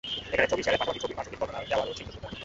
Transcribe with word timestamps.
এখানে 0.33 0.49
ছবি 0.51 0.61
শেয়ারের 0.65 0.81
পাশাপাশি 0.81 1.01
ছবির 1.03 1.17
প্রাসঙ্গিক 1.17 1.39
বর্ণনার 1.41 1.67
দেওয়ারও 1.69 1.95
সীমিত 1.97 2.13
সুযোগ 2.13 2.23
থাকে। 2.25 2.37